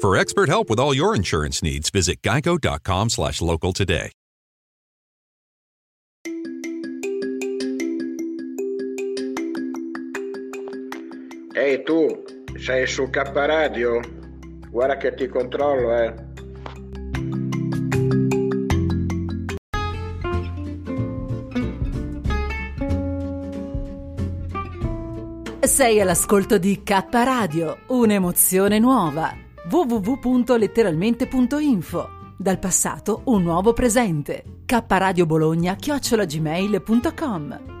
[0.00, 4.12] For expert help with all your insurance needs, visit geico.com slash local today.
[11.52, 12.06] Ehi tu,
[12.56, 14.00] sei su K Radio?
[14.70, 16.14] Guarda che ti controllo, eh.
[25.60, 29.46] Sei all'ascolto di K Radio, un'emozione nuova.
[29.68, 34.62] www.letteralmente.info Dal passato un nuovo presente.
[34.64, 37.76] K Radio Bologna chiocciolagmail.com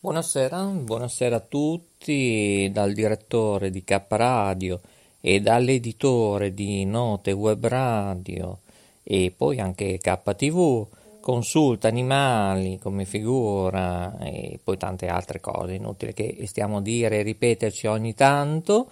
[0.00, 4.80] Buonasera, buonasera a tutti dal direttore di K Radio
[5.20, 8.60] e dall'editore di Note Web Radio
[9.02, 10.86] e poi anche KTV,
[11.28, 17.22] consulta animali come figura e poi tante altre cose, inutile che stiamo a dire e
[17.22, 18.88] ripeterci ogni tanto.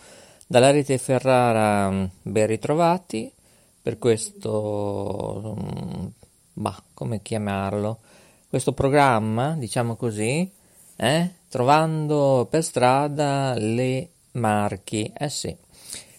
[0.46, 3.32] Dalla rete Ferrara ben ritrovati
[3.80, 6.06] per questo, mm,
[6.52, 8.00] bah, come chiamarlo,
[8.50, 10.52] questo programma, diciamo così,
[10.94, 11.30] eh?
[11.48, 15.10] trovando per strada le marchi.
[15.16, 15.56] Eh sì,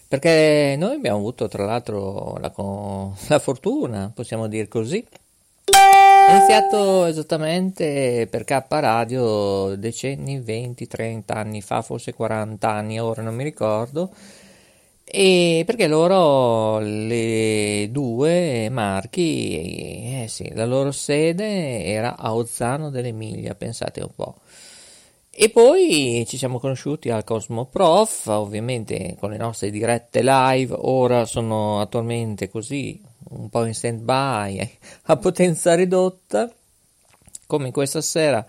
[0.08, 2.52] perché noi abbiamo avuto tra l'altro la,
[3.28, 5.06] la fortuna, possiamo dire così.
[6.28, 13.22] È iniziato esattamente per K Radio decenni, 20, 30 anni fa, forse 40 anni, ora
[13.22, 14.12] non mi ricordo.
[15.04, 23.54] E perché loro, le due marchi, eh sì, la loro sede era a Ozzano dell'Emilia,
[23.54, 24.36] pensate un po'.
[25.30, 31.24] E poi ci siamo conosciuti al Cosmo Prof, ovviamente con le nostre dirette live, ora
[31.24, 36.52] sono attualmente così un po' in stand by a potenza ridotta,
[37.46, 38.44] come questa sera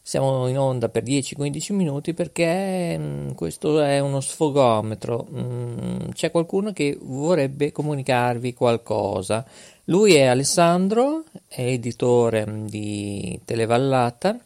[0.00, 5.98] siamo in onda per 10-15 minuti perché mh, mm, questo è uno sfogometro, mh, mm,
[6.12, 9.44] c'è qualcuno che vorrebbe comunicarvi qualcosa.
[9.84, 14.38] Lui è Alessandro, è editore di Televallata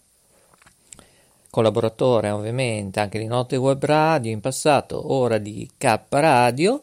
[1.50, 6.82] collaboratore ovviamente anche di Note Web Radio in passato, ora di K Radio.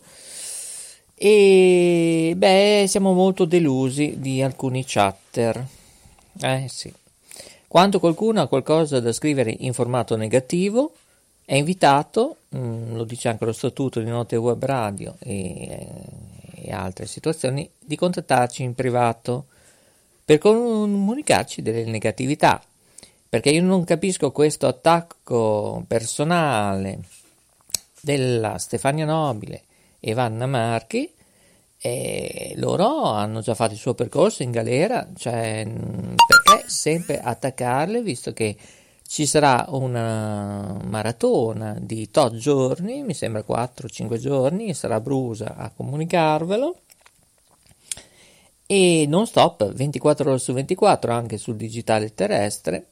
[1.15, 5.65] E beh, siamo molto delusi di alcuni chatter.
[6.41, 6.93] Eh sì.
[7.67, 10.93] Quando qualcuno ha qualcosa da scrivere in formato negativo,
[11.45, 15.87] è invitato, mh, mm, lo dice anche lo statuto di Note Web Radio e,
[16.55, 19.45] e altre situazioni, di contattarci in privato
[20.23, 22.61] per comunicarci delle negatività
[23.35, 26.99] perché io non capisco questo attacco personale
[27.99, 29.64] della Stefania Nobile
[30.07, 31.11] e Vanna Marchi
[31.79, 38.31] e loro hanno già fatto il suo percorso in galera, cioè perché sempre attaccarle visto
[38.31, 38.55] che
[39.07, 46.75] ci sarà una maratona di tot giorni, mi sembra 4-5 giorni, sarà Brusa a comunicarvelo.
[48.67, 52.87] E non stop 24 ore su 24 anche sul digitale terrestre.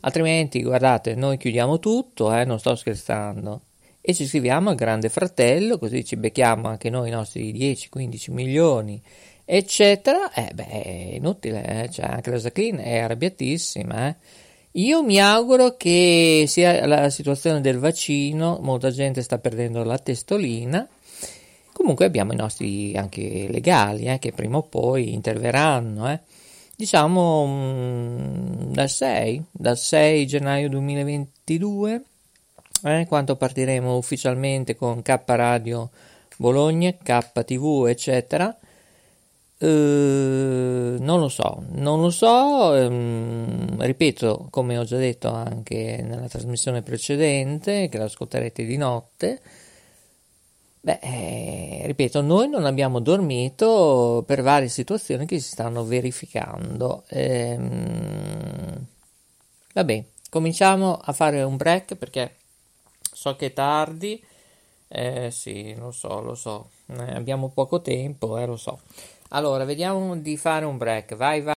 [0.00, 3.60] Altrimenti, guardate, noi chiudiamo tutto, eh, non sto scherzando,
[4.00, 9.00] e ci iscriviamo al Grande Fratello, così ci becchiamo anche noi i nostri 10-15 milioni,
[9.44, 10.32] eccetera.
[10.32, 11.90] Eh beh, è inutile, eh?
[11.90, 14.16] cioè, anche la Jacqueline è arrabbiatissima, eh.
[14.72, 20.86] Io mi auguro che sia la situazione del vaccino, molta gente sta perdendo la testolina.
[21.72, 26.10] Comunque abbiamo i nostri anche legali eh, che prima o poi interverranno.
[26.10, 26.20] Eh
[26.78, 32.04] diciamo mm, dal 6, dal 6 gennaio 2022,
[32.84, 35.90] eh, quando partiremo ufficialmente con K Radio
[36.36, 38.56] Bologna, KTV, eccetera.
[39.60, 46.28] Eh, non lo so, non lo so, ehm, ripeto, come ho già detto anche nella
[46.28, 49.40] trasmissione precedente, che l'ascolterete di notte,
[50.80, 57.04] Beh, eh, ripeto, noi non abbiamo dormito per varie situazioni che si stanno verificando.
[57.08, 58.86] Ehm,
[59.74, 62.37] vabbè, cominciamo a fare un break perché
[63.18, 64.24] so che è tardi.
[64.86, 66.70] Eh, sì, lo so, lo so.
[66.86, 68.78] Eh, abbiamo poco tempo, eh, lo so.
[69.30, 71.16] Allora, vediamo di fare un break.
[71.16, 71.54] Vai, vai.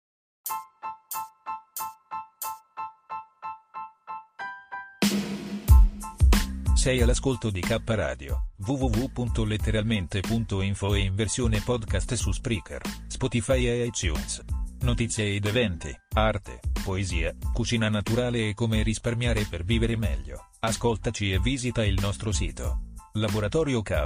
[6.75, 14.45] Sei all'ascolto di K Radio, www.letteralmente.info e in versione podcast su Spreaker, Spotify e iTunes.
[14.83, 20.48] Notizie ed eventi, arte, poesia, cucina naturale e come risparmiare per vivere meglio.
[20.61, 22.81] Ascoltaci e visita il nostro sito.
[23.13, 24.03] Laboratorio K,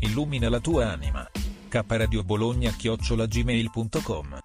[0.00, 1.26] illumina la tua anima.
[1.66, 4.38] K Radio Bologna chiocciolagmail.com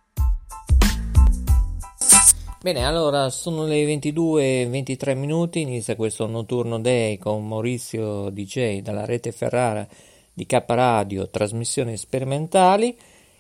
[2.62, 9.34] Bene, allora sono le 22:23 minuti, inizia questo notturno day con Maurizio DJ dalla rete
[9.34, 9.86] Ferrara
[10.32, 12.98] di K Radio, trasmissioni sperimentali.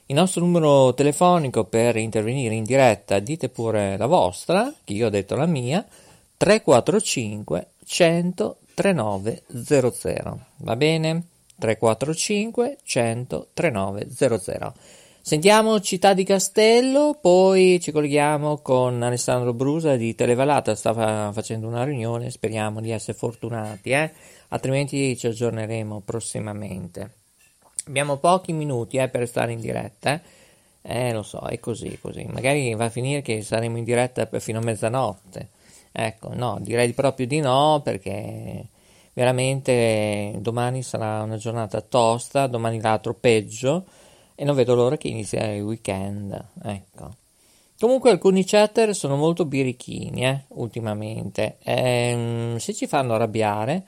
[0.07, 5.09] Il nostro numero telefonico per intervenire in diretta, dite pure la vostra, che io ho
[5.09, 5.87] detto la mia,
[6.35, 10.45] 345 100 3900.
[10.57, 11.23] Va bene?
[11.57, 14.73] 345 100 3900.
[15.21, 21.83] Sentiamo Città di Castello, poi ci colleghiamo con Alessandro Brusa di Televalata, stava facendo una
[21.83, 24.11] riunione, speriamo di essere fortunati, eh?
[24.49, 27.15] altrimenti ci aggiorneremo prossimamente.
[27.87, 31.07] Abbiamo pochi minuti eh, per stare in diretta, eh?
[31.07, 31.11] eh?
[31.11, 32.23] lo so, è così, così.
[32.25, 35.57] Magari va a finire che saremo in diretta fino a mezzanotte.
[35.91, 38.67] Ecco, no, direi proprio di no perché
[39.13, 43.85] veramente domani sarà una giornata tosta, domani l'altro peggio
[44.35, 47.15] e non vedo l'ora che inizi il weekend, ecco.
[47.79, 51.57] Comunque alcuni chatter sono molto birichini, eh, ultimamente.
[51.63, 53.85] Ehm, se ci fanno arrabbiare,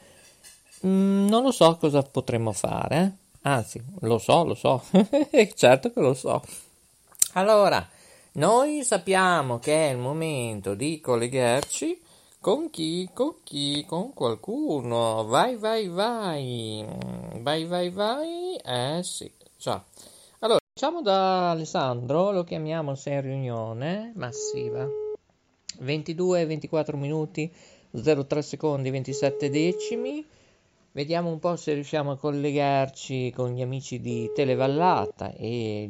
[0.86, 3.18] mm, non lo so cosa potremmo fare.
[3.42, 4.81] Anzi, lo so, lo so.
[5.56, 6.42] certo che lo so.
[7.33, 7.86] Allora,
[8.33, 12.00] noi sappiamo che è il momento di collegarci
[12.39, 13.10] con chi?
[13.13, 13.86] Con chi?
[13.88, 15.25] Con qualcuno.
[15.25, 16.86] Vai, vai, vai.
[17.39, 18.56] Vai, vai, vai.
[18.56, 19.86] Eh sì, ciao.
[20.74, 24.88] Facciamo da Alessandro, lo chiamiamo se in riunione massiva.
[25.80, 27.54] 22 24 minuti
[27.92, 30.25] 03 secondi 27 decimi.
[30.93, 35.88] Vediamo un po' se riusciamo a collegarci con gli amici di Televallata e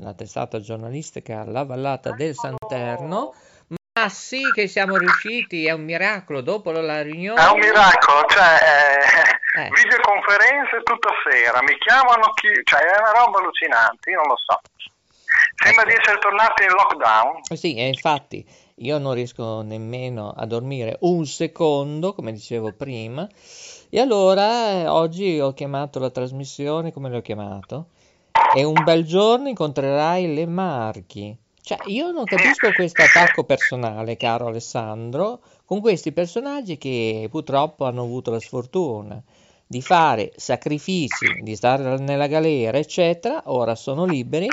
[0.00, 3.34] la testata giornalistica La Vallata del Santerno.
[3.66, 7.40] Ma sì che siamo riusciti, è un miracolo dopo la riunione.
[7.40, 8.60] È un miracolo, cioè
[9.56, 9.70] eh, eh.
[9.74, 12.48] videoconferenze tutta sera, mi chiamano chi...
[12.62, 14.60] cioè è una roba allucinante, io non lo so.
[15.56, 15.90] Sembra ecco.
[15.90, 17.40] di essere tornati in lockdown.
[17.50, 18.46] Eh sì, e infatti
[18.76, 23.26] io non riesco nemmeno a dormire un secondo, come dicevo prima,
[23.90, 27.86] e allora eh, oggi ho chiamato la trasmissione, come l'ho chiamato?
[28.54, 31.36] E un bel giorno incontrerai le Marchi.
[31.60, 38.02] Cioè, io non capisco questo attacco personale, caro Alessandro, con questi personaggi che purtroppo hanno
[38.02, 39.22] avuto la sfortuna
[39.66, 44.48] di fare sacrifici, di stare nella galera, eccetera, ora sono liberi,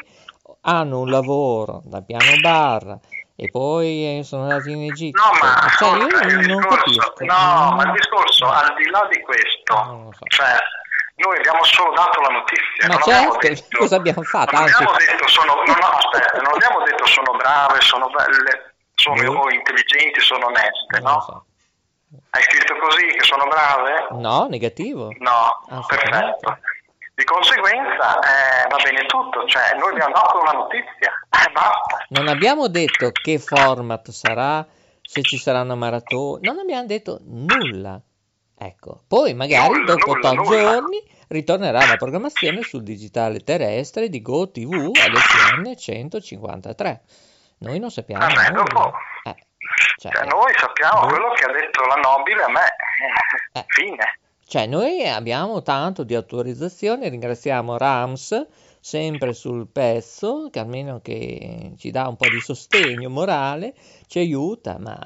[0.61, 2.99] hanno un lavoro da piano bar
[3.35, 5.21] e poi sono andati in Egitto.
[5.21, 7.13] No, ma cioè, io non, non capisco.
[7.19, 10.25] No, ma il discorso, al di là di questo, so.
[10.27, 10.57] cioè,
[11.15, 12.87] noi abbiamo solo dato la notizia.
[12.87, 14.55] Ma certo, detto, cosa abbiamo fatto?
[14.55, 19.43] Non abbiamo detto sono, no, no, aspetta, non abbiamo detto sono brave, sono belle, sono
[19.45, 19.49] mm.
[19.51, 21.21] intelligenti, sono oneste, no?
[21.21, 21.45] So.
[22.29, 24.07] Hai scritto così che sono brave?
[24.11, 25.13] No, negativo.
[25.19, 26.59] No, perfetto.
[27.15, 32.06] Di conseguenza eh, va bene tutto, cioè noi abbiamo dato una notizia, eh, basta.
[32.09, 34.67] Non abbiamo detto che format sarà,
[35.01, 38.01] se ci sarà una maratona, non abbiamo detto nulla.
[38.57, 40.59] Ecco, poi magari nulla, dopo nulla, 8 nulla.
[40.59, 44.91] giorni ritornerà la programmazione sul digitale terrestre di GoTV
[45.56, 47.01] alle 153.
[47.60, 48.25] Noi non sappiamo.
[48.25, 48.93] Vabbè, dopo,
[49.24, 49.36] eh.
[49.98, 51.10] Cioè, cioè, noi sappiamo noi...
[51.10, 52.75] quello che ha detto la nobile a me.
[53.53, 53.65] Eh.
[53.67, 54.19] Fine.
[54.47, 58.45] Cioè, noi abbiamo tanto di autorizzazione, ringraziamo Rams
[58.79, 63.73] sempre sul pezzo, che almeno che ci dà un po' di sostegno morale,
[64.05, 64.99] ci aiuta, ma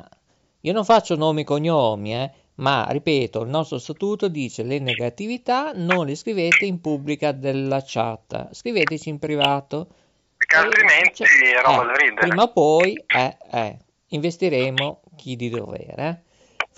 [0.60, 5.72] io non faccio nomi e cognomi, eh, ma ripeto, il nostro statuto dice le negatività
[5.74, 9.88] non le scrivete in pubblica della chat, scriveteci in privato.
[10.36, 12.28] Perché altrimenti cioè, eh, da ridere.
[12.28, 13.78] Prima o poi, eh, eh
[14.08, 16.24] investiremo chi di dovere.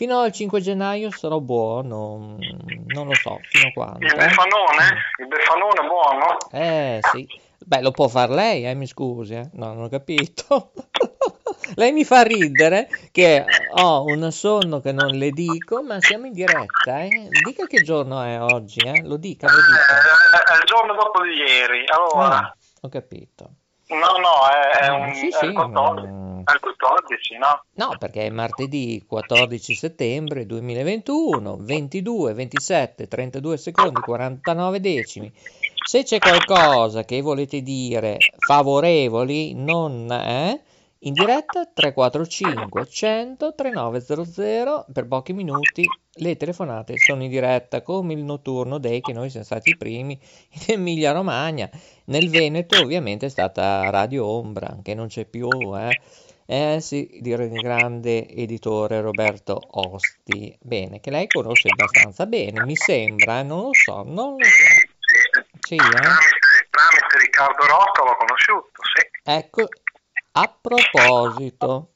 [0.02, 2.36] Fino al 5 gennaio sarò buono,
[2.88, 4.04] non lo so fino a quando.
[4.04, 4.88] Il befanone?
[4.90, 5.22] Eh?
[5.22, 6.38] Il befanone buono?
[6.52, 7.28] Eh sì,
[7.60, 9.48] beh lo può far lei, eh, mi scusi, eh?
[9.54, 10.72] no non ho capito.
[11.76, 16.34] lei mi fa ridere che ho un sonno che non le dico, ma siamo in
[16.34, 17.30] diretta, eh?
[17.46, 19.04] Dica che giorno è oggi, eh?
[19.04, 19.98] Lo dica, lo dica.
[20.00, 22.38] Eh, è il giorno dopo di ieri, allora...
[22.38, 23.52] Ah, ho capito.
[23.92, 25.14] No, no, è, è un...
[25.14, 26.20] Sì, sì, è 14.
[26.44, 27.64] Al 14, no?
[27.74, 35.32] No, perché è martedì 14 settembre 2021, 22, 27, 32 secondi, 49 decimi.
[35.84, 40.62] Se c'è qualcosa che volete dire favorevoli, non eh,
[41.04, 45.84] in diretta 345 100 3900 per pochi minuti
[46.16, 50.20] le telefonate sono in diretta come il notturno day che noi siamo stati i primi
[50.50, 51.70] in Emilia Romagna
[52.06, 56.00] nel Veneto ovviamente è stata Radio Ombra che non c'è più eh
[56.52, 60.54] eh sì, dire il grande editore Roberto Osti.
[60.60, 63.44] Bene, che lei conosce abbastanza bene, mi sembra, eh?
[63.44, 65.48] non lo so, non lo so.
[65.62, 65.78] Sì, eh?
[65.78, 69.08] tramite, tramite Riccardo Rotto l'ho conosciuto, sì.
[69.24, 69.68] Ecco,
[70.34, 71.90] a proposito,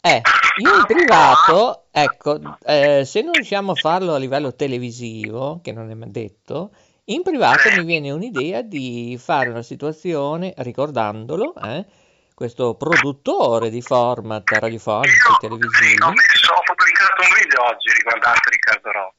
[0.00, 0.20] eh,
[0.58, 5.90] io in privato, ecco, eh, se non riusciamo a farlo a livello televisivo, che non
[5.90, 6.72] è mai detto,
[7.04, 11.86] in privato mi viene un'idea di fare una situazione, ricordandolo, eh,
[12.34, 15.96] questo produttore di format radiofonici televisivi.
[15.96, 19.16] Sì, ho, messo, ho pubblicato un video oggi riguardante Riccardo Rotta.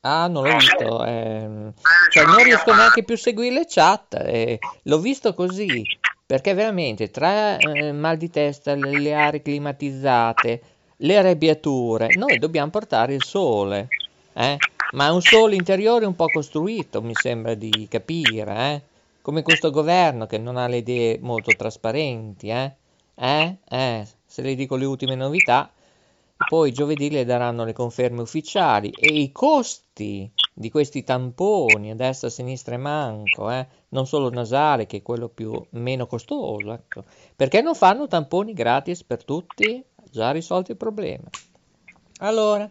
[0.00, 1.04] Ah, non l'ho visto.
[1.06, 1.72] Eh,
[2.10, 4.14] cioè, non riesco neanche più a seguire le chat.
[4.14, 5.82] Eh, l'ho visto così
[6.34, 10.62] perché veramente tra eh, mal di testa, le, le aree climatizzate,
[10.96, 13.86] le arrabbiature, noi dobbiamo portare il sole.
[14.32, 14.56] Eh?
[14.94, 18.56] Ma un sole interiore un po' costruito, mi sembra di capire.
[18.56, 18.82] Eh?
[19.22, 22.72] come questo governo che non ha le idee molto trasparenti, eh?
[23.14, 23.56] Eh?
[23.68, 24.06] Eh?
[24.26, 25.70] Se le dico le ultime novità,
[26.48, 32.28] poi giovedì le daranno le conferme ufficiali e i costi di questi tamponi a destra,
[32.28, 33.66] a sinistra e manco, eh?
[33.88, 37.02] non solo nasale che è quello più meno costoso, ecco.
[37.34, 39.84] perché non fanno tamponi gratis per tutti?
[40.10, 41.28] Già risolto il problema.
[42.18, 42.70] Allora,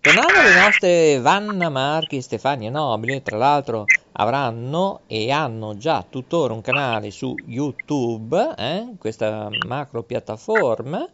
[0.00, 6.54] tornando alle nostre Vanna Marchi e Stefania Nobili, tra l'altro avranno e hanno già tuttora
[6.54, 11.06] un canale su YouTube, eh, questa macro piattaforma.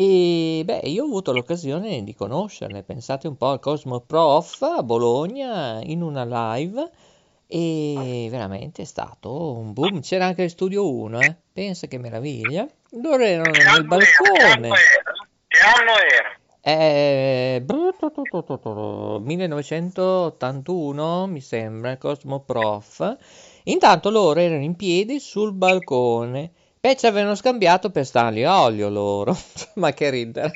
[0.00, 4.84] E beh, io ho avuto l'occasione di conoscerle, pensate un po' al Cosmo Prof a
[4.84, 6.88] Bologna in una live
[7.48, 10.00] e veramente è stato un boom.
[10.00, 11.36] C'era anche il Studio 1, eh?
[11.52, 12.64] pensa che meraviglia.
[12.90, 14.70] Loro erano nel balcone.
[15.48, 16.38] Che anno era?
[16.60, 17.60] Eh,
[19.20, 23.16] 1981 mi sembra, Cosmo Prof.
[23.64, 26.52] Intanto loro erano in piedi sul balcone.
[26.88, 29.36] Beh, ci avevano scambiato per Stanley Olio loro.
[29.76, 30.52] Ma che ridere.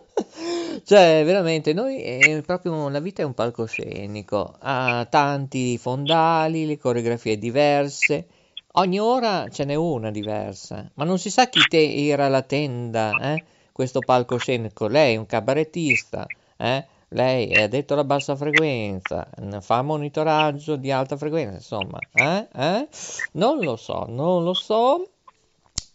[0.82, 4.54] cioè, veramente, noi è proprio la vita è un palcoscenico.
[4.60, 8.28] Ha tanti fondali, le coreografie diverse.
[8.76, 10.90] Ogni ora ce n'è una diversa.
[10.94, 13.44] Ma non si sa chi te era la tenda, eh?
[13.72, 16.24] questo palcoscenico, lei è un cabarettista,
[16.56, 16.86] eh?
[17.08, 19.28] lei è addetto alla bassa frequenza,
[19.60, 22.48] fa monitoraggio di alta frequenza, insomma, eh?
[22.54, 22.88] Eh?
[23.32, 25.10] non lo so, non lo so,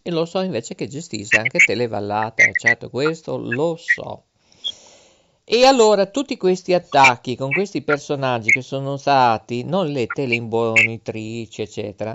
[0.02, 4.24] e lo so invece che gestisce anche televallate, certo questo lo so.
[5.44, 12.12] E allora tutti questi attacchi con questi personaggi che sono stati non le teleimbonitrici, eccetera,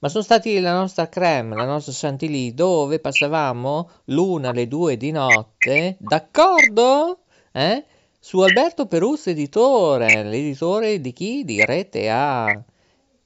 [0.00, 5.10] ma sono stati la nostra creme, la nostra Chantilly, dove passavamo l'una alle due di
[5.10, 7.20] notte, d'accordo?
[7.52, 7.84] Eh?
[8.18, 11.44] Su Alberto Peruzzi editore, l'editore di chi?
[11.44, 12.64] Di Rete A.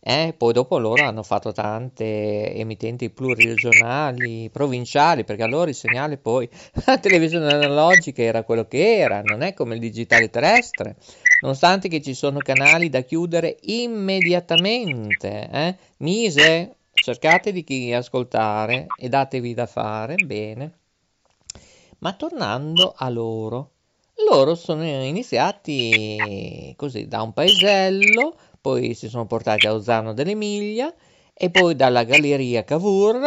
[0.07, 6.47] Eh, poi dopo loro hanno fatto tante emittenti pluriregionali, provinciali, perché allora il segnale poi,
[6.85, 10.97] la televisione analogica era quello che era, non è come il digitale terrestre,
[11.41, 15.49] nonostante che ci sono canali da chiudere immediatamente.
[15.51, 15.77] Eh?
[16.01, 20.79] Mise, cercate di chi ascoltare e datevi da fare, bene.
[22.01, 23.71] Ma tornando a loro,
[24.31, 30.91] loro sono iniziati così da un paesello, poi si sono portati a Ozzano dell'Emilia
[31.35, 33.21] e poi dalla Galleria Cavour,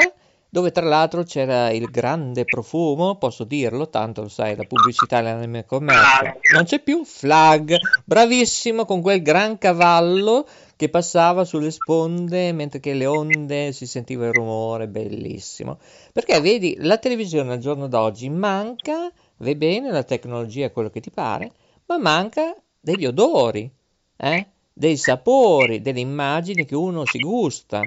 [0.49, 5.47] dove tra l'altro c'era il grande profumo, posso dirlo, tanto lo sai, la pubblicità nel
[5.47, 6.39] mio commercio.
[6.53, 12.95] Non c'è più flag, bravissimo con quel gran cavallo che passava sulle sponde mentre che
[12.95, 15.77] le onde si sentiva il rumore, bellissimo.
[16.13, 20.99] Perché vedi, la televisione al giorno d'oggi manca, va bene, la tecnologia è quello che
[20.99, 21.51] ti pare,
[21.85, 23.71] ma manca degli odori,
[24.17, 24.47] eh?
[24.77, 27.81] Dei sapori, delle immagini che uno si gusta.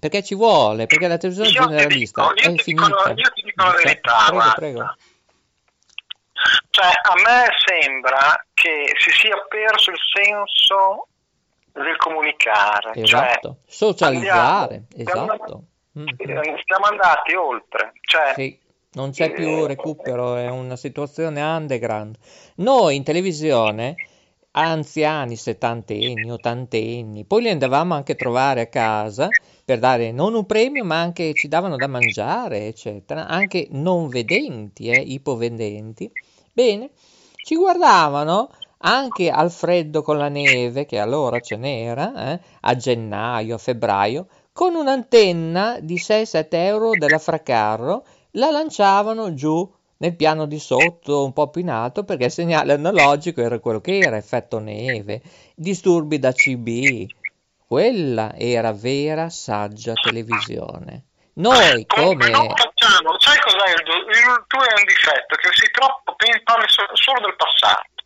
[0.00, 2.86] Perché ci vuole, perché la televisione io generalista dico, è finita.
[2.86, 4.24] Dico, io ti dico la verità.
[4.28, 4.96] Prego, prego.
[6.70, 11.08] Cioè, a me sembra che si sia perso il senso
[11.72, 12.92] del comunicare.
[12.94, 15.62] Esatto, cioè, socializzare, andiamo, esatto.
[15.92, 16.54] Siamo, mm-hmm.
[16.64, 17.92] siamo andati oltre.
[18.02, 18.66] Cioè, sì.
[18.90, 22.16] Non c'è più recupero, è una situazione underground.
[22.56, 23.96] Noi in televisione
[24.60, 27.24] anziani, settantenni, ottantenni.
[27.24, 29.28] Poi li andavamo anche a trovare a casa
[29.64, 33.26] per dare non un premio, ma anche ci davano da mangiare, eccetera.
[33.26, 36.10] Anche non vedenti, eh, ipovedenti.
[36.52, 36.90] Bene,
[37.44, 43.56] ci guardavano anche al freddo con la neve, che allora ce n'era, eh, a gennaio,
[43.56, 50.58] a febbraio, con un'antenna di 6-7 euro della Fracarro, la lanciavano giù nel piano di
[50.58, 54.58] sotto, un po' più in alto, perché il segnale analogico era quello che era, effetto
[54.58, 55.20] neve,
[55.54, 57.06] disturbi da CB.
[57.66, 61.04] Quella era vera saggia televisione.
[61.34, 62.30] Noi come...
[62.30, 67.20] Non facciamo, sai cos'è il, il tuo è un difetto, che si troppo parli solo
[67.20, 67.97] del passato.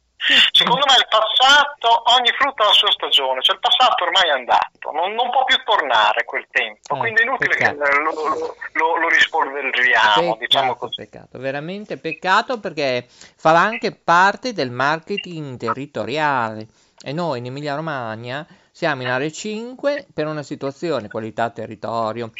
[0.53, 4.31] Secondo me il passato, ogni frutto ha la sua stagione, cioè il passato ormai è
[4.31, 7.83] andato, non, non può più tornare quel tempo, eh, quindi è inutile peccato.
[7.83, 11.03] che lo, lo, lo, lo rispolveriamo, diciamo così.
[11.03, 16.69] Peccato, veramente peccato perché fa anche parte del marketing territoriale
[17.03, 22.31] e noi in Emilia Romagna siamo in area 5 per una situazione qualità territorio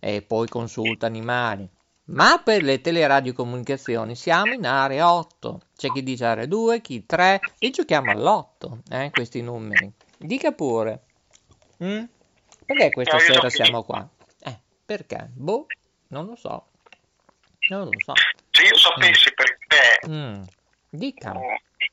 [0.00, 1.68] e poi consulta animali
[2.06, 5.60] ma per le teleradiocomunicazioni siamo in area 8.
[5.76, 9.92] C'è chi dice area 2, chi 3 e giochiamo all'8, eh, questi numeri.
[10.18, 11.02] Dica pure.
[11.82, 12.04] Mm?
[12.64, 14.06] Perché questa sera siamo qua?
[14.40, 15.30] Eh, perché?
[15.32, 15.66] Boh,
[16.08, 16.66] non lo so.
[17.68, 18.12] Non lo so.
[18.50, 19.34] Se io sapessi mm.
[19.34, 20.08] perché...
[20.08, 20.42] Mm.
[20.88, 21.32] Dica.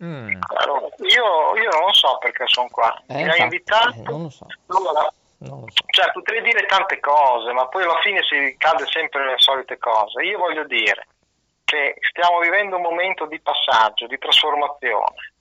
[0.03, 0.39] Mm.
[0.57, 3.01] Allora, io, io, non so perché sono qua.
[3.07, 3.95] Eh, Mi hai invitato...
[3.95, 4.45] Eh, non lo so.
[4.67, 5.11] Allora,
[5.47, 5.83] non so.
[5.87, 10.23] Cioè, potrei dire tante cose, ma poi alla fine si cade sempre nelle solite cose.
[10.23, 11.07] Io voglio dire
[11.63, 15.33] che stiamo vivendo un momento di passaggio, di trasformazione,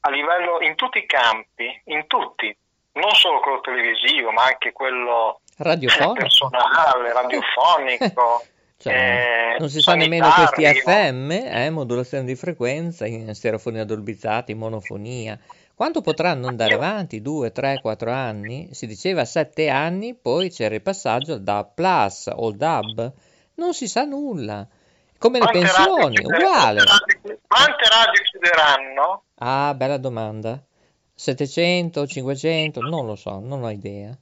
[0.00, 2.56] a livello in tutti i campi, in tutti,
[2.92, 6.14] non solo quello televisivo, ma anche quello radiofonico.
[6.14, 8.44] personale, radiofonico.
[8.78, 14.58] Cioè, eh, non si sa nemmeno questi FM, eh, modulazione di frequenza, stereofonia dolbizzata, in
[14.58, 15.38] monofonia.
[15.76, 17.20] Quanto potranno andare avanti?
[17.20, 18.70] 2, 3, 4 anni?
[18.72, 23.12] Si diceva 7 anni, poi c'era il passaggio al DAB Plus o il DAB.
[23.56, 24.66] Non si sa nulla.
[25.18, 26.82] Come le pensioni, uguale.
[27.46, 29.24] Quante radio chiuderanno?
[29.34, 30.64] Ah, bella domanda.
[31.14, 34.16] 700, 500, non lo so, non ho idea.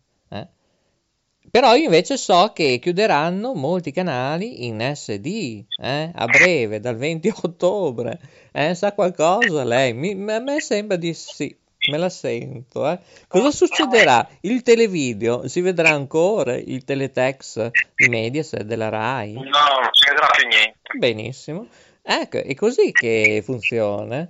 [1.50, 6.10] Però io invece so che chiuderanno molti canali in SD eh?
[6.12, 8.18] a breve, dal 20 ottobre.
[8.52, 8.74] Eh?
[8.74, 9.92] Sa qualcosa lei?
[9.92, 11.56] Mi, a me sembra di sì.
[11.90, 12.98] Me la sento, eh.
[13.28, 14.26] Cosa succederà?
[14.40, 16.56] Il televideo si vedrà ancora?
[16.56, 19.34] Il teletext di Mediaset della Rai?
[19.34, 20.78] No, non si vedrà più niente.
[20.98, 21.68] Benissimo.
[22.02, 24.28] Ecco, è così che funziona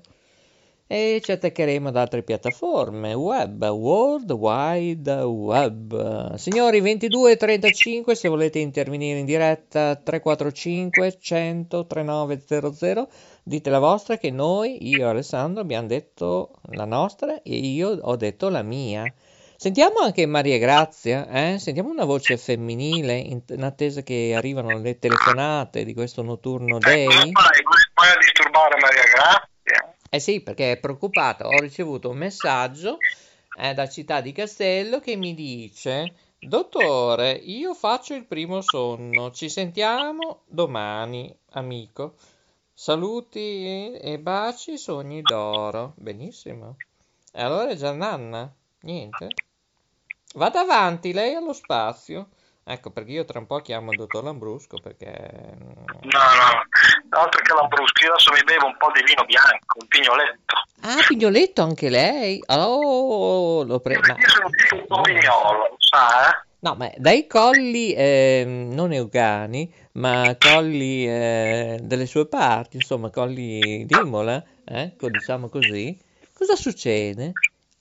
[0.86, 6.34] e ci attaccheremo ad altre piattaforme web, World Wide Web.
[6.34, 13.08] Signori 2235 se volete intervenire in diretta 345 100 3900
[13.42, 18.16] dite la vostra che noi, io e Alessandro abbiamo detto la nostra e io ho
[18.16, 19.04] detto la mia.
[19.56, 21.58] Sentiamo anche Maria Grazia, eh?
[21.58, 27.06] sentiamo una voce femminile in, attesa che arrivano le telefonate di questo notturno day.
[27.06, 27.32] Eh, fai?
[27.94, 29.48] Vai a disturbare Maria Grazia?
[30.14, 31.44] Eh sì, perché è preoccupato.
[31.48, 33.02] Ho ricevuto un messaggio
[33.52, 39.32] eh, da Città di Castello che mi dice: Dottore, io faccio il primo sonno.
[39.32, 42.14] Ci sentiamo domani, amico.
[42.72, 45.94] Saluti e baci, sogni d'oro.
[45.96, 46.76] Benissimo.
[47.32, 48.54] E allora Giannanna?
[48.82, 49.34] Niente?
[50.34, 52.28] Vada avanti, lei allo spazio.
[52.66, 55.12] Ecco, perché io tra un po' chiamo il dottor Lambrusco perché...
[56.00, 59.86] No, no, altro che Lambrusco, io adesso mi bevo un po' di vino bianco, un
[59.86, 60.54] pignoletto.
[60.80, 62.42] Ah, pignoletto anche lei?
[62.46, 64.14] Oh, lo prendo.
[64.16, 66.42] Io sono tipo un po' pignolo, sa, eh?
[66.60, 73.84] No, ma dai colli eh, non eugani, ma colli eh, delle sue parti, insomma, colli
[73.84, 75.94] di Imola, eh, diciamo così,
[76.32, 77.32] cosa succede?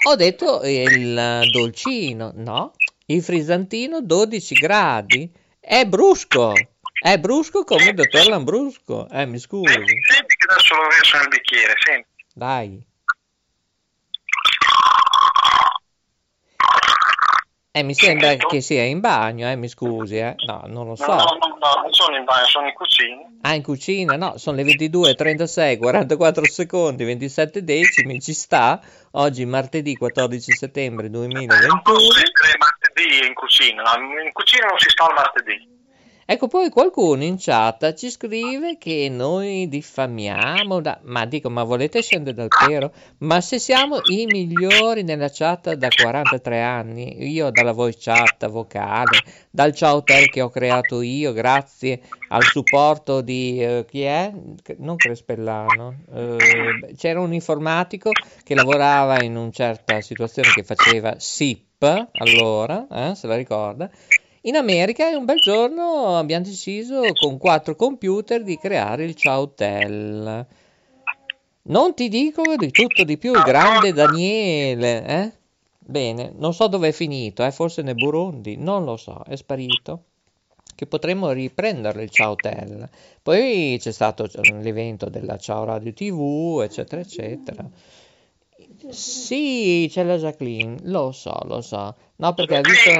[0.10, 2.74] Ho detto il dolcino, no?
[3.14, 5.32] Il frisantino 12 gradi.
[5.60, 6.54] È brusco.
[7.00, 9.08] È brusco come il dottor Lambrusco.
[9.08, 9.72] Eh, mi scusi.
[9.72, 12.26] Senti, senti che adesso lo verso nel bicchiere, senti.
[12.34, 12.84] Dai.
[17.76, 20.36] Eh, mi sembra che sia in bagno, eh, mi scusi, eh.
[20.48, 21.08] No, non lo so.
[21.08, 23.22] No, no, no, no, non sono in bagno, sono in cucina.
[23.42, 24.16] Ah, in cucina?
[24.16, 28.82] No, sono le 22, 36, 44 secondi, 27 decimi, ci sta.
[29.12, 31.62] Oggi martedì 14 settembre 2021.
[31.62, 35.74] Eh, non posso essere martedì in cucina, in cucina non si sta il martedì.
[36.26, 40.98] Ecco, poi qualcuno in chat ci scrive che noi diffamiamo, da...
[41.04, 42.94] ma dico, ma volete scendere dal pero?
[43.20, 49.22] Ma se siamo i migliori nella chat da 43 anni, io dalla voice chat vocale,
[49.50, 54.32] dal ciao hotel che ho creato io, grazie al supporto di, uh, chi è?
[54.78, 56.38] Non Crespellano, uh,
[56.96, 58.12] c'era un informatico
[58.44, 63.90] che lavorava in una certa situazione che faceva SIP, allora, eh, se la ricorda,
[64.42, 70.46] in America un bel giorno abbiamo deciso con quattro computer di creare il Ciautel.
[71.64, 75.32] Non ti dico di tutto di più, grande Daniele, eh?
[75.80, 80.04] Bene, non so dove è finito, eh, forse nel Burundi, non lo so, è sparito.
[80.76, 82.36] Che potremmo riprenderlo il Ciao.
[83.22, 84.28] Poi c'è stato
[84.62, 87.70] l'evento della Ciao Radio TV, eccetera, eccetera.
[88.90, 91.96] Sì, c'è la Jacqueline, lo so, lo so.
[92.18, 92.90] No, perché ha visto...
[92.90, 93.00] Di,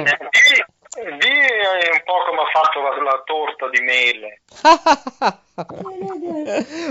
[0.94, 4.42] di un po' come ha fatto la, la torta di mele.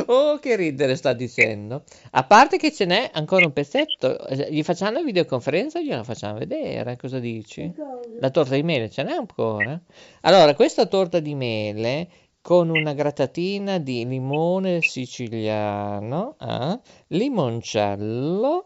[0.08, 1.84] oh, che ridere sta dicendo.
[2.12, 4.18] A parte che ce n'è ancora un pezzetto,
[4.50, 7.74] gli facciamo la videoconferenza e gliela facciamo vedere, cosa dici?
[8.20, 9.80] La torta di mele ce n'è ancora?
[10.22, 12.10] Allora, questa torta di mele
[12.42, 16.62] con una grattatina di limone siciliano, eh?
[17.08, 18.65] Limoncello,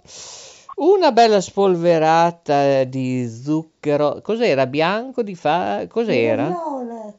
[0.75, 4.19] una bella spolverata di zucchero.
[4.21, 4.67] Cos'era?
[4.67, 5.85] Bianco di fa?
[5.87, 6.47] Cos'era?
[6.47, 7.13] Viola.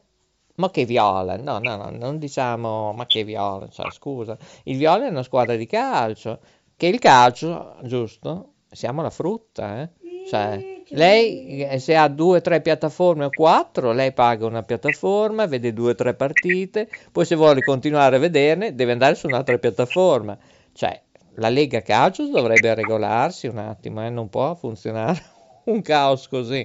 [0.56, 1.36] Ma che viola?
[1.36, 4.36] No, no, no, non diciamo ma che viola, cioè, scusa.
[4.64, 6.40] Il viola è una squadra di calcio,
[6.76, 8.52] che il calcio, giusto?
[8.70, 9.88] Siamo la frutta, eh?
[10.28, 15.46] Cioè, lei eh, se ha due o tre piattaforme o quattro, lei paga una piattaforma,
[15.46, 19.56] vede due o tre partite, poi se vuole continuare a vederne deve andare su un'altra
[19.56, 20.36] piattaforma.
[20.78, 21.02] Cioè,
[21.38, 24.10] la Lega Calcio dovrebbe regolarsi un attimo, eh?
[24.10, 25.20] non può funzionare
[25.66, 26.64] un caos così.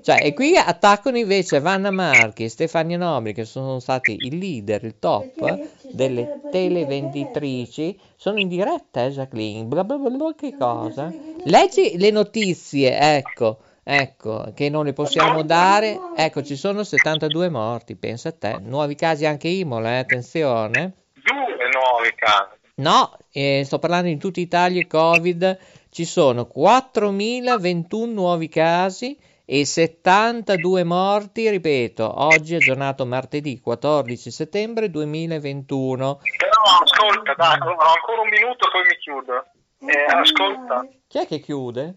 [0.00, 4.84] Cioè, e qui attaccano invece Vanna Marchi e Stefania Nobili, che sono stati i leader,
[4.84, 5.58] il top
[5.90, 7.98] delle televenditrici.
[8.14, 9.64] Sono in diretta, eh, Jacqueline?
[9.64, 11.12] Bla bla bla, che cosa?
[11.42, 13.58] Leggi le notizie, ecco.
[13.82, 15.98] Ecco, che non le possiamo dare.
[16.14, 18.58] Ecco, ci sono 72 morti, pensa a te.
[18.60, 20.92] Nuovi casi anche Imola, eh, attenzione.
[21.12, 22.57] Due nuovi casi.
[22.78, 25.58] No, eh, sto parlando in tutta Italia Covid
[25.90, 34.90] ci sono 4.021 nuovi casi e 72 morti, ripeto, oggi è giornato martedì 14 settembre
[34.90, 36.20] 2021.
[36.36, 39.44] Però ascolta, dai, ho ancora un minuto poi mi chiudo.
[39.80, 40.86] Eh, ascolta.
[41.08, 41.94] Chi è che chiude?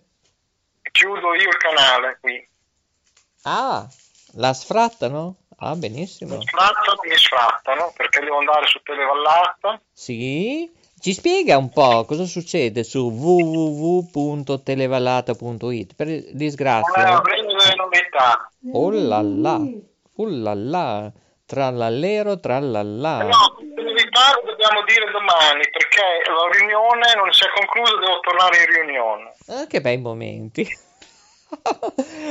[0.91, 2.49] Chiudo io il canale qui.
[3.43, 3.87] Ah,
[4.33, 5.35] la sfrattano?
[5.63, 6.37] Ah, benissimo.
[6.37, 9.79] Mi sfrattano, mi sfrattano perché devo andare su Televallata.
[9.93, 10.67] Sì.
[10.99, 17.03] Ci spiega un po' cosa succede su www.televallata.it per disgrazia.
[17.03, 18.51] Non avremo delle novità.
[18.73, 19.59] Oh là là,
[20.17, 21.09] oh là là,
[21.45, 23.23] trallallero, trallallà.
[23.23, 28.19] No, le novità lo dobbiamo dire domani perché la riunione non si è conclusa, devo
[28.19, 29.33] tornare in riunione.
[29.47, 30.67] Ah, che bei momenti.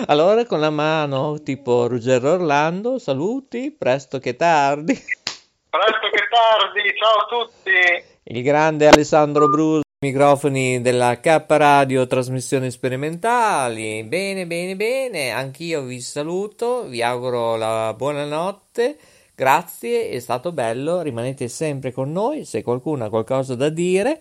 [0.07, 4.95] Allora con la mano tipo Ruggero Orlando, saluti, presto che tardi.
[4.95, 12.71] Presto che tardi, ciao a tutti il grande Alessandro Bruso, microfoni della K Radio, trasmissioni
[12.71, 14.05] sperimentali.
[14.05, 18.97] Bene, bene, bene, anch'io vi saluto, vi auguro la buonanotte.
[19.35, 24.21] Grazie, è stato bello, rimanete sempre con noi, se qualcuno ha qualcosa da dire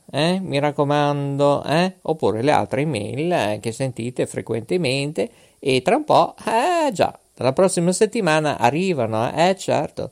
[0.09, 0.39] eh?
[0.39, 1.93] mi raccomando, eh?
[2.01, 5.29] oppure le altre email eh, che sentite frequentemente.
[5.59, 10.09] E tra un po', eh già, la prossima settimana arrivano, eh certo,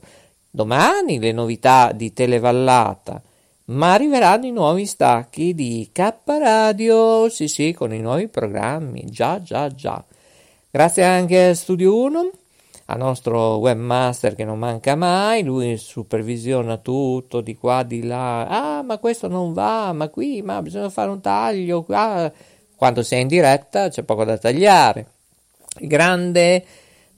[0.48, 3.20] domani le novità di Televallata,
[3.66, 9.42] ma arriveranno i nuovi stacchi di K Radio, sì sì, con i nuovi programmi, già
[9.42, 10.04] già già.
[10.70, 12.30] Grazie anche a Studio 1
[12.86, 18.82] al nostro webmaster che non manca mai, lui supervisiona tutto di qua, di là, ah
[18.82, 22.30] ma questo non va, ma qui, ma bisogna fare un taglio, qua.
[22.76, 25.06] quando sei in diretta c'è poco da tagliare.
[25.80, 26.64] Grande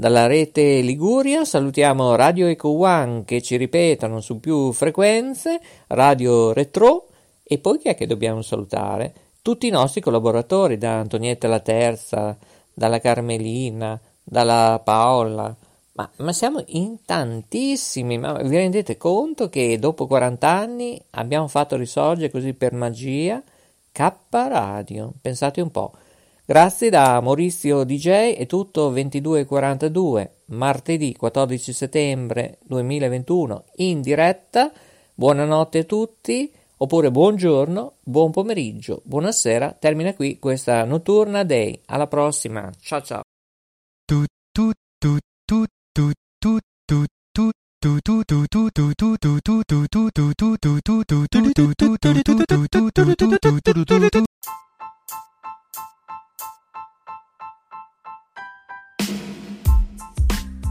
[0.00, 7.08] dalla rete Liguria salutiamo Radio Eco One che ci ripetono su più frequenze, Radio Retro
[7.42, 9.12] e poi chi è che dobbiamo salutare?
[9.42, 12.36] Tutti i nostri collaboratori, da Antonietta la Terza,
[12.72, 15.52] dalla Carmelina, dalla Paola,
[15.94, 21.74] ma, ma, siamo in tantissimi, ma vi rendete conto che dopo 40 anni abbiamo fatto
[21.74, 23.42] risorgere così per magia
[23.90, 25.90] K Radio, pensate un po'.
[26.50, 34.72] Grazie da Maurizio DJ, è tutto 22.42, martedì 14 settembre 2021 in diretta.
[35.12, 39.76] Buonanotte a tutti, oppure buongiorno, buon pomeriggio, buonasera.
[39.78, 41.82] Termina qui questa notturna day.
[41.84, 43.20] Alla prossima, ciao ciao.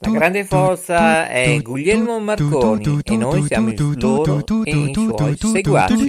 [0.00, 6.08] La grande forza è Guglielmo Marconi e noi siamo il loro e i suoi seguaci.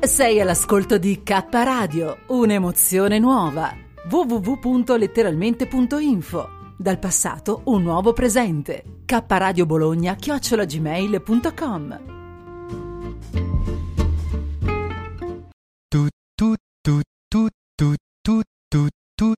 [0.00, 3.74] Sei all'ascolto di K Radio, un'emozione nuova.
[4.08, 8.84] www.letteralmente.info Dal passato un nuovo presente.
[9.04, 12.14] K Radio Bologna chiocciolagmail.com
[15.90, 19.36] toot toot toot toot toot toot toot toot